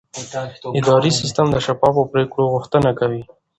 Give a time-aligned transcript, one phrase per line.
[0.79, 3.23] اداري سیستم د شفافو پریکړو غوښتنه کوي.